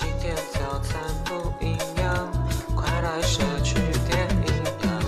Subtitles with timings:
[0.00, 2.32] 今天早餐不一样，
[2.76, 3.74] 快来摄取
[4.06, 4.46] 点营
[4.84, 5.02] 养，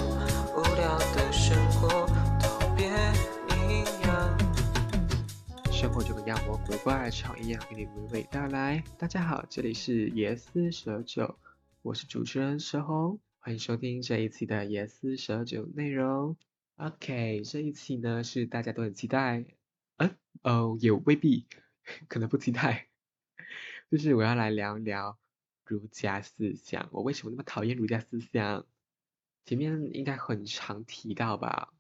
[0.53, 2.09] 无聊的生活
[2.43, 2.89] 都别
[3.55, 5.71] 营养。
[5.71, 8.83] 生活就跟妖魔鬼怪吵一样，给你娓娓道来。
[8.99, 11.39] 大家好，这里是野思蛇酒，
[11.83, 16.37] 我是主持人蛇红，欢迎收听这一期的野思蛇酒内容。
[16.79, 19.45] OK，这一期呢是大家都很期待，
[19.99, 21.47] 嗯，哦，也未必，
[22.09, 22.89] 可能不期待，
[23.91, 25.19] 就是我要来聊一聊
[25.65, 26.89] 儒家思想。
[26.93, 28.65] 我为什么那么讨厌儒家思想？
[29.45, 31.73] 前面应该很常提到吧，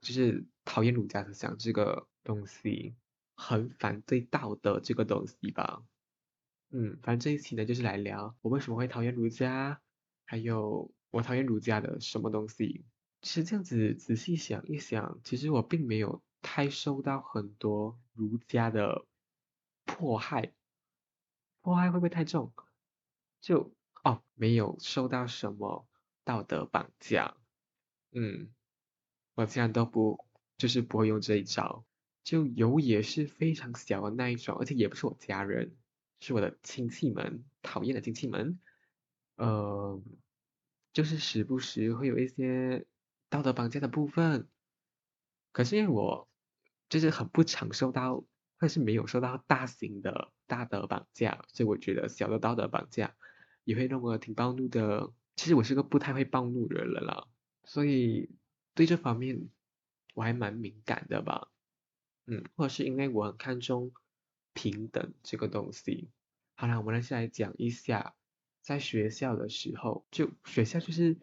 [0.00, 2.96] 就是讨厌儒家思想这个东西，
[3.36, 5.84] 很反对道德这个东西吧。
[6.70, 9.80] 嗯，反正这一期呢，就是来聊我为什么会讨厌儒家，
[10.24, 12.84] 还有我讨厌儒家的什么东西。
[13.22, 19.04] 其实这样子仔细想一想，其实我并没有太受到很多儒家的
[19.84, 20.52] 迫害，
[21.62, 22.52] 迫害会不会太重？
[23.40, 25.86] 就哦，没有受到什么
[26.24, 27.36] 道德绑架，
[28.12, 28.52] 嗯，
[29.34, 30.24] 我竟然都不
[30.56, 31.84] 就是不会用这一招，
[32.22, 35.76] 就有也是非常小的那一种，而且也不是我家人，
[36.20, 38.58] 是我的亲戚们，讨厌的亲戚们，
[39.36, 40.02] 呃，
[40.92, 42.86] 就是时不时会有一些
[43.28, 44.48] 道德绑架的部分，
[45.52, 46.28] 可是因为我
[46.88, 48.24] 就是很不常受到，
[48.60, 53.16] 但是没有受到大型的大的绑架，所以我觉得小的道德绑架
[53.64, 55.10] 也会让我挺暴怒的。
[55.34, 57.26] 其实我是个不太会暴怒的人了啦，
[57.64, 58.28] 所以
[58.74, 59.48] 对这方面
[60.12, 61.48] 我还蛮敏感的吧。
[62.26, 63.92] 嗯，或者是因为我很看重
[64.52, 66.10] 平等这个东西。
[66.54, 68.14] 好了，我们来先来讲一下，
[68.60, 71.16] 在学校的时候，就学校就是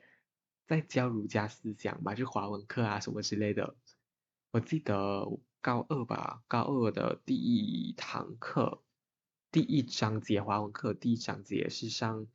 [0.66, 3.76] 在教儒家思想嘛，就华文课啊什么之类的。
[4.50, 5.30] 我记得
[5.62, 8.82] 高二吧，高二的第一堂课，
[9.52, 12.28] 第一章节华文课第一章节是上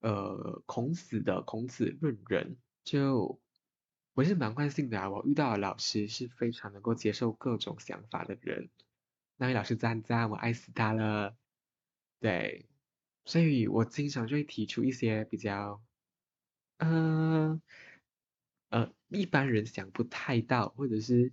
[0.00, 3.40] 呃孔子的《孔子论人》，就
[4.14, 8.68] 我是蛮惯性的啊，我遇到的老师是非常能够接受各种想法的人。
[9.36, 11.36] 那位老师赞赞，我爱死他了。
[12.20, 12.66] 对，
[13.24, 15.82] 所以我经常就会提出一些比较，
[16.78, 17.60] 嗯
[18.70, 21.32] 呃一般人想不太到，或者是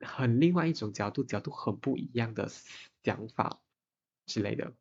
[0.00, 2.48] 很另外一种角度，角度很不一样的
[3.02, 3.60] 想法
[4.26, 4.74] 之类的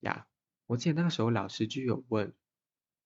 [0.00, 0.26] 呀。
[0.66, 2.34] 我记得那个时候老师就有问，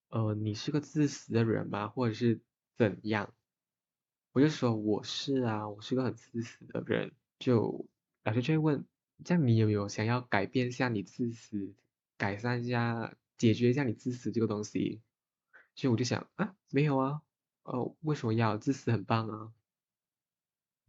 [0.09, 1.89] 呃，你是个自私的人吗？
[1.89, 2.41] 或者是
[2.77, 3.35] 怎样？
[4.33, 7.13] 我就说我是啊，我是个很自私的人。
[7.39, 7.87] 就
[8.23, 8.87] 老师就会问，
[9.25, 11.75] 这样你有没有想要改变一下你自私，
[12.17, 15.01] 改善一下，解决一下你自私这个东西？
[15.75, 17.23] 所以我就想啊，没有啊，
[17.63, 18.93] 呃，为什么要自私？
[18.93, 19.53] 很棒啊。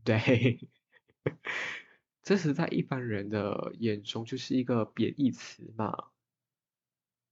[0.04, 0.70] 对，
[2.24, 6.10] 这是在一般人的眼中就是一个贬义词嘛，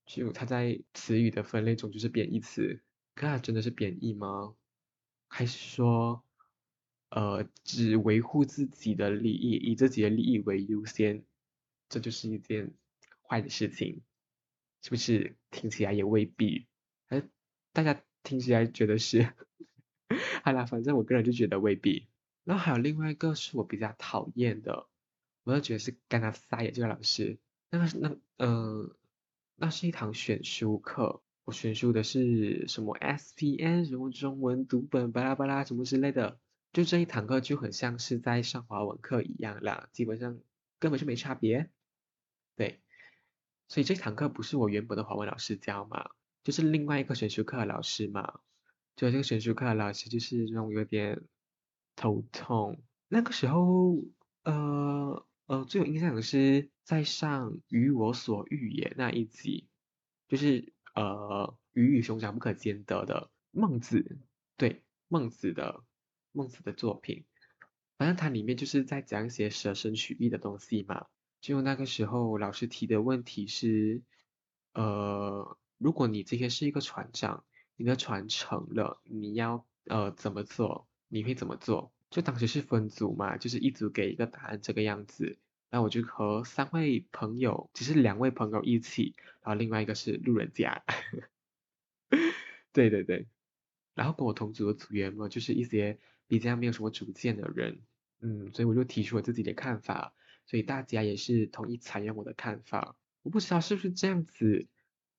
[0.05, 2.81] 就它在词语的分类中就是贬义词，
[3.15, 4.55] 可它真的是贬义吗？
[5.27, 6.23] 还是说，
[7.09, 11.23] 呃，只维护自己的利益，以自己的利益为优先，
[11.89, 12.73] 这就是一件
[13.21, 14.01] 坏的事情，
[14.81, 15.35] 是不是？
[15.51, 16.67] 听起来也未必，
[17.07, 17.23] 哎，
[17.73, 19.33] 大家听起来觉得是，
[20.43, 22.07] 好啦，反正我个人就觉得未必。
[22.47, 24.87] 然后还有另外一个是我比较讨厌的，
[25.43, 27.37] 我就觉得是甘纳撒野这个老师，
[27.69, 28.95] 那个那嗯，
[29.57, 36.39] 那是一堂选修课，我选修的是什么 SPN 什么中文读本巴拉巴拉什么之类的，
[36.71, 40.39] 就这一堂课就很像是在上华文课一样啦，基本上
[40.79, 41.69] 根本就没差别，
[42.55, 42.79] 对，
[43.67, 46.11] 所以这堂课不是我原本的华文老师教嘛，
[46.45, 48.39] 就是另外一个选修课的老师嘛，
[48.95, 51.21] 就这个选修课的老师就是那种有点。
[51.97, 53.97] 头痛，那个时候，
[54.43, 59.67] 呃呃，最有印象的是在上《与我所欲也》那一集，
[60.27, 64.19] 就是呃“鱼与熊掌不可兼得”的孟子，
[64.57, 65.83] 对孟子的
[66.31, 67.25] 孟子的作品，
[67.97, 71.07] 反正它里面就是在讲一些舍身取义的东西嘛。
[71.41, 74.03] 就那个时候老师提的问题是，
[74.73, 77.43] 呃，如果你今天是一个船长，
[77.75, 80.87] 你的船沉了，你要呃怎么做？
[81.07, 81.91] 你会怎么做？
[82.09, 85.37] 就当时是分组嘛，就是一组给一个答案这个样子。
[85.69, 90.83] 然后我就和三位朋友，只是两位朋友一起，然后另外一个是路人甲。
[92.71, 93.27] 对对对。
[93.93, 97.81] 然后跟我同组的组员嘛，就是一些比较没有什么主见的人。
[98.21, 100.13] 嗯，所以我就提出了自己的看法，
[100.45, 102.95] 所以大家也是同意采用我的看法。
[103.23, 104.67] 我不知道是不是这样子，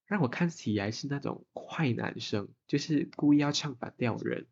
[0.07, 4.47] 让我看起来是那种坏男生，就是故意要唱反调人。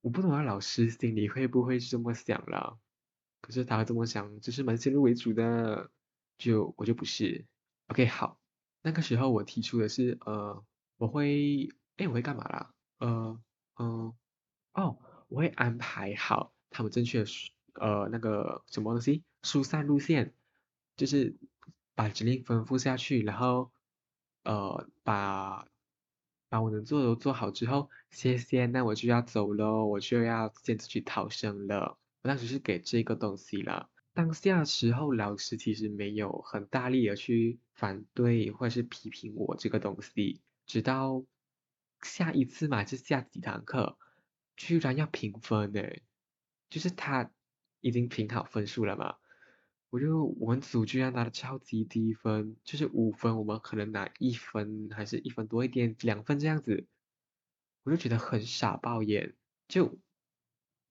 [0.00, 2.78] 我不懂他老师心里会不会是这么想了，
[3.40, 5.90] 可是他这么想，就是蛮先入为主的，
[6.38, 7.46] 就我就不是。
[7.88, 8.38] OK，好，
[8.82, 10.64] 那个时候我提出的是，呃，
[10.98, 12.74] 我会，哎，我会干嘛啦？
[12.98, 13.40] 呃，
[13.78, 14.14] 嗯，
[14.74, 14.98] 哦，
[15.28, 17.30] 我会安排好他们正确的
[17.74, 20.34] 呃，那个什么东西疏散路线，
[20.96, 21.36] 就是
[21.94, 23.72] 把指令吩咐下去，然后，
[24.44, 25.66] 呃，把
[26.48, 31.98] 把我能做的都做好之后，谢谢，那我就要走了，我就要坚持去逃生了。
[32.22, 33.90] 我当时是给这个东西了。
[34.14, 41.24] 当下时候，老师其实没有很大力的去反对或者是批评我这个东西，直到
[42.02, 43.96] 下一次嘛，就下几堂课，
[44.56, 45.82] 居然要评分呢，
[46.68, 47.30] 就是他
[47.80, 49.16] 已经评好分数了嘛，
[49.90, 56.86] 我就我们组居然拿了超级低分，就是五分，我们可能拿一分还是一分多一点，两分这样子，
[57.84, 59.34] 我就觉得很傻爆眼，
[59.66, 59.98] 就，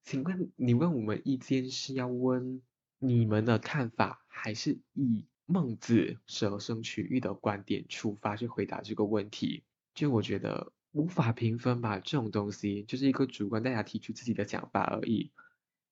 [0.03, 2.61] 请问你问我们意见是要问？
[2.99, 15.31] 你们的看法还是以孟子舍生取义的观点出发去回答这个问题，就我觉得无法评分吧，这种东西就是一个主观，大家提出自己的想法而已。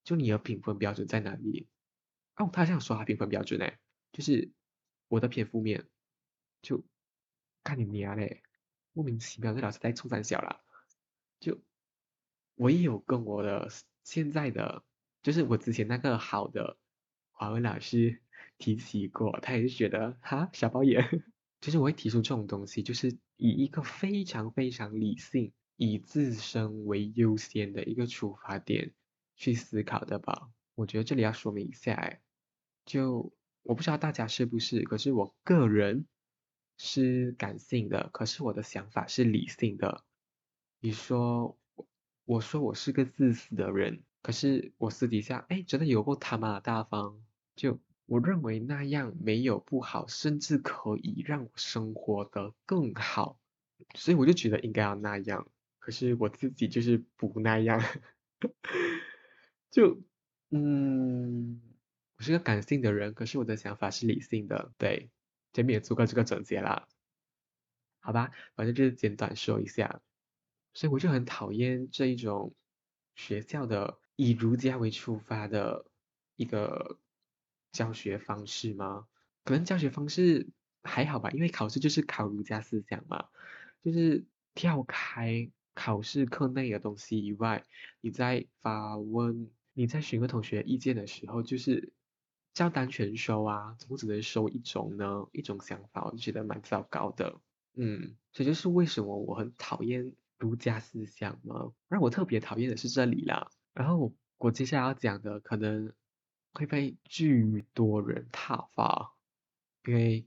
[0.04, 1.68] 就你的评分标准在哪里？
[2.36, 3.80] 哦，他这样说他评分标准哎，
[4.12, 4.52] 就是
[5.08, 5.88] 我的偏负面，
[6.62, 6.84] 就
[7.64, 8.44] 看你娘嘞，
[8.94, 10.64] 莫名其妙，这老师在冲三小了。
[11.40, 11.62] 就
[12.56, 13.70] 我也有跟我的
[14.04, 14.84] 现在的，
[15.22, 16.78] 就是我之前那个好的。
[17.38, 18.22] 华文老师
[18.58, 21.22] 提起过，他也是觉得哈小包眼，
[21.60, 28.94] 就是我会提出这种东西，就是以一个非常非常理性，以自身为优先的一个出发点
[29.36, 30.50] 去思考的吧。
[30.76, 32.22] 我觉得这里要说明一下，哎，
[32.86, 33.34] 就
[33.64, 36.06] 我不知道大家是不是，可是我个人
[36.78, 40.04] 是感性的，可是我的想法是理性的。
[40.80, 41.58] 你说，
[42.26, 44.04] 我说我是个自私的人。
[44.22, 47.22] 可是我私底下，哎，真的有过他妈的大方，
[47.56, 53.38] 就我认为那样没有不好，甚至可以让我生活的更好，
[53.94, 55.48] 所以我就觉得应该要那样。
[55.78, 57.80] 可是我自己就是不那样，
[59.70, 60.02] 就，
[60.50, 61.05] 嗯，
[62.25, 65.10] 是个感性的人，可是我的想法是理性的，对，
[65.54, 66.88] 前面也做过这个总结啦，
[68.00, 70.01] 好吧，反正就是简短说一下，
[70.74, 72.54] 所以我就很讨厌这一种
[73.16, 74.00] 学校的。
[74.18, 75.86] 以儒家为出发的
[76.38, 76.98] 一个
[77.74, 79.07] 教学方式吗？
[79.44, 80.48] 可能教学方式
[80.83, 83.27] 还好吧，因为考试就是考儒家思想嘛，
[83.83, 84.24] 就是
[84.54, 87.66] 跳开考试课内的东西以外，
[88.00, 91.92] 你在发问、你在询问同学意见的时候，就是
[92.56, 95.28] 照单全收啊，怎么只能收一种呢？
[95.34, 97.40] 一种想法，我就觉得蛮糟糕的。
[97.74, 103.52] 嗯，这就是为什么我很讨厌儒家思想嘛，让我特别讨厌的是这里啦。
[103.74, 105.92] 然后我接下来要讲的可能
[106.54, 109.13] 会被巨多人挞伐，
[109.86, 110.25] 因为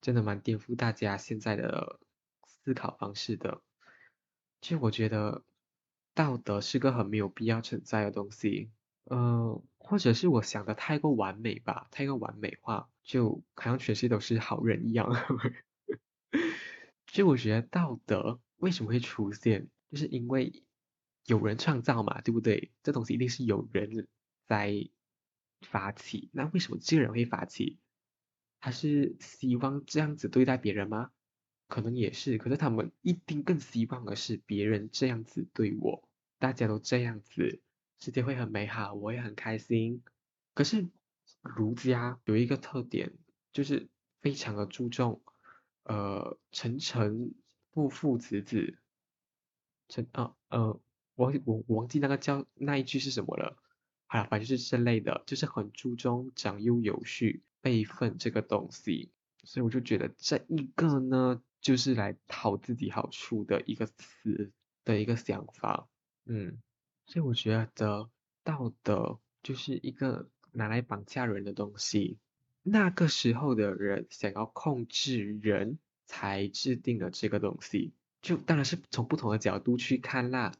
[0.00, 2.00] 真的蛮颠覆大家现在的
[2.44, 3.62] 思考方式的。
[4.60, 5.44] 其实我觉得
[6.14, 8.72] 道德是个很没有必要存在的东西，
[9.04, 15.08] 呃，或者是我想的太过完美吧，太过完美化，就好像全世界都是好人一样。
[17.06, 20.64] 就我觉得道德为什么会出现，就是因为。
[21.26, 22.70] 有人创造嘛，对不对？
[22.82, 24.06] 这东西一定是有人
[24.46, 24.90] 在
[25.62, 26.28] 发起。
[26.34, 27.78] 那为什么这个人会发起？
[28.60, 31.12] 他是希望这样子对待别人吗？
[31.66, 32.36] 可能也是。
[32.36, 36.06] 可是他们一定更希望的是别人这样子对我，
[36.38, 37.62] 大家都这样子，
[38.04, 40.02] 世界会很美好，我也很开心。
[40.52, 40.86] 可是
[41.40, 43.14] 儒家有一个特点，
[43.54, 43.88] 就是
[44.20, 45.22] 非常的注重，
[45.84, 47.32] 呃，臣臣
[47.72, 48.76] 父父子子，
[49.88, 50.78] 臣啊呃。
[51.16, 53.56] 我我我忘记那个叫那一句是什么了，
[54.06, 59.12] 好了，反正就是这类的，就是很注重长幼有序、辈分这个东西，
[59.44, 64.50] 所以我就觉得这一个呢，就是来讨自己好处的一个词
[64.84, 65.88] 的一个想法，
[66.24, 66.60] 嗯，
[67.06, 68.10] 所以我觉得
[68.42, 72.18] 道德就是一个拿来绑架人的东西，
[72.62, 77.92] 那个时候的人想要控制人才制定了这个东西，
[78.22, 80.52] 就当然是从不同的角度去看啦。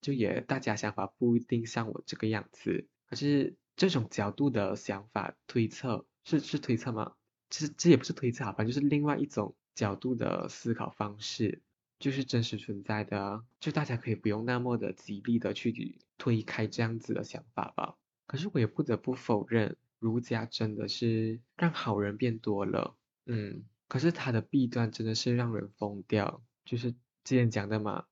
[0.00, 7.14] 就也大家想法不一定像我这个样子，可是这种角度的想法推测是是推测吗？
[7.50, 11.62] 其实这也不是推测，反正就是另外一种角度的思考方式，
[12.02, 17.94] 就是真实存在的，就大家可以不用那么的极力的去推开这样子的想法吧。
[18.26, 26.90] 可是我也不得不否认，儒家真的是让好人变多了，嗯，可是它的弊端真的是让人疯掉，就是
[27.22, 28.06] 之前讲的嘛。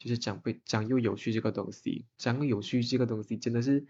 [0.00, 3.84] 就是长辈长幼有序这个东西，长幼有序这个东西真的是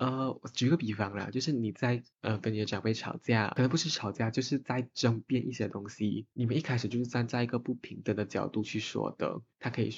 [0.00, 6.26] 呃，我举个比方啦，就是你在呃跟你的长辈吵架，可能不是吵架，就是在争辩一些东西。
[6.32, 9.90] 你们一开始就是站在一个不平等的角度去说的，他可以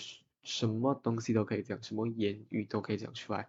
[0.42, 3.49] 什么东西都可以讲，什么言语都可以讲出来。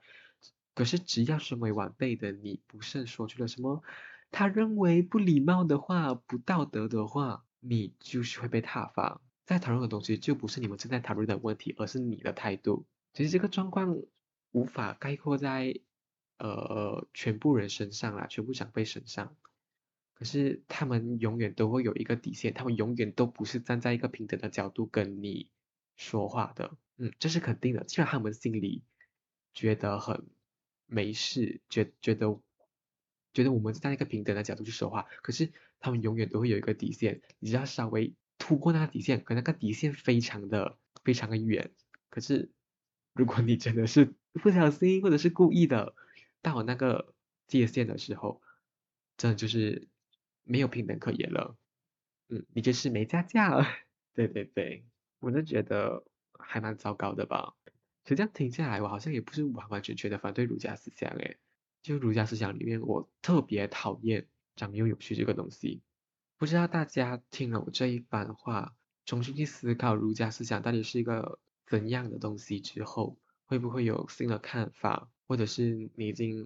[0.75, 3.81] 可是只要身为晚辈的你，不慎说出了什么
[4.29, 9.19] 他认为不礼貌的话、不道德的话，你就是会被踏伐。
[9.43, 12.85] 在讨论的东西就不是你们正在讨论的问题，而是你的态度。
[13.11, 13.97] 其实这个状况
[14.51, 15.79] 无法概括在
[16.43, 19.35] 呃全部人身上啦，全部长辈身上。
[20.13, 25.49] 可是他们永远都会有一个底线，他们永远都不是站在一个平等的角度跟你
[25.95, 26.77] 说话的。
[26.97, 27.83] 嗯，这是肯定的。
[27.85, 28.83] 既然他们心里
[29.53, 30.27] 觉得很
[30.85, 32.39] 没事，觉觉得
[33.33, 38.13] 觉得我们站在一个平等的角度去说话，可是他们永远都会有一个底线，你只要稍微。
[38.39, 41.71] 突破那个底线，可那个底线非常的非常的远。
[42.09, 42.51] 可是
[43.13, 45.95] 如果你真的是不小心或者是故意的
[46.43, 47.15] 到那个
[47.47, 48.43] 界限的时候，
[49.17, 49.89] 真的就是
[50.43, 51.57] 没有平等可言了。
[52.29, 53.63] 嗯，你就是没家教。
[54.13, 54.85] 对对对，
[55.19, 56.05] 我就觉得
[56.37, 57.55] 还蛮糟糕的吧。
[58.05, 61.39] 实这样听下来，我好像也不是完完全全的反对儒家思想诶。
[61.81, 65.81] 就儒家思想里面，我特别讨厌长幼有序这个东西。
[66.37, 76.45] 不知道大家听了我这一番话，重新去思考儒家思想到底是一个怎样的东西之后，会不会有新的看法，或者是你已经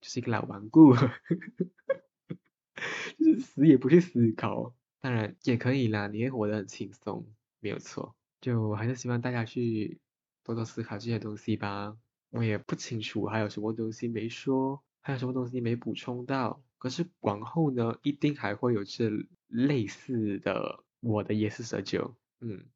[0.00, 0.94] 就是一个老顽固，
[3.18, 7.26] 就是死也不去思考，当然也可以啦，你也活得很轻松，
[7.60, 8.14] 没有错。
[8.40, 9.98] 就还是希望大家去
[10.42, 11.96] 多多思考这些东西吧。
[12.30, 16.62] 我也不清楚还有什么东西没说，还有什么东西没补充到。
[16.78, 19.10] 可是往后呢，一定还会有这
[19.46, 22.66] 类似的我的夜思蛇酒，嗯，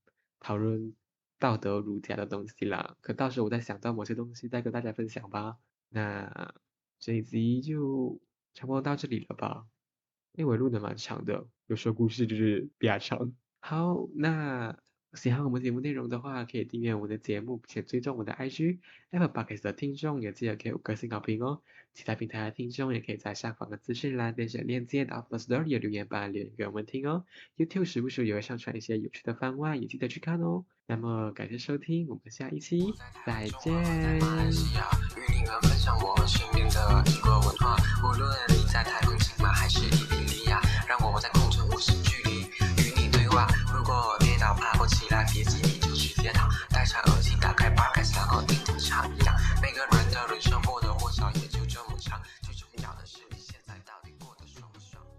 [0.41, 0.95] 讨论
[1.39, 2.97] 道德儒家的东西啦。
[3.01, 5.57] 可到时候我再想到某些东西再跟大家分享吧。
[5.89, 6.55] 那
[6.99, 8.21] 这一集就
[8.55, 9.67] 差不多到这里了吧？
[10.33, 13.33] 因为录的蛮长的，有时候故事就是比较长。
[13.61, 14.79] 好，那。
[15.15, 18.79] 喜欢我们节目内容的话，可以订阅我们的节目，且追踪我的 IG。
[19.09, 21.63] Apple Podcast 的听众也记得给五颗星好评哦。
[21.95, 27.25] 其他平台的听众也可以在下方的资讯栏点选链接到 First Story 留言板留言给我们听哦。
[27.57, 30.67] YouTube 时不时也会上传一些有趣的番外，也记得去看哦。
[30.91, 32.95] 那么感谢收听，我们下一期
[33.27, 33.75] 再见。
[44.89, 47.48] 起来，别急，你就去跌倒，戴上耳机打。